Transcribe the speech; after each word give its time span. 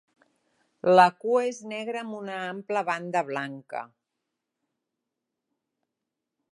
La 0.99 1.03
cua 1.23 1.43
és 1.49 1.59
negra 1.73 2.01
amb 2.05 2.15
una 2.21 2.39
ampla 2.47 2.83
banda 2.89 3.23
blanca. 3.29 3.83